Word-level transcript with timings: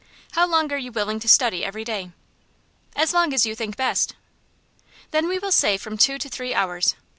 How 0.31 0.47
long 0.47 0.71
are 0.71 0.79
you 0.79 0.91
willing 0.91 1.19
to 1.19 1.29
study 1.29 1.63
every 1.63 1.83
day?" 1.83 2.09
"As 2.95 3.13
long 3.13 3.33
as 3.35 3.45
you 3.45 3.53
think 3.53 3.77
best." 3.77 4.15
"Then 5.11 5.27
we 5.27 5.37
will 5.37 5.51
say 5.51 5.77
from 5.77 5.95
two 5.95 6.17
to 6.17 6.27
three 6.27 6.55
hours. 6.55 6.95